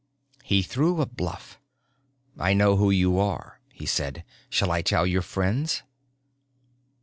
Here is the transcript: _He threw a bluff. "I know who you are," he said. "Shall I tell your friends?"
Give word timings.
_He 0.43 0.63
threw 0.63 0.99
a 0.99 1.05
bluff. 1.05 1.59
"I 2.39 2.55
know 2.55 2.75
who 2.75 2.89
you 2.89 3.19
are," 3.19 3.59
he 3.71 3.85
said. 3.85 4.23
"Shall 4.49 4.71
I 4.71 4.81
tell 4.81 5.05
your 5.05 5.21
friends?" 5.21 5.83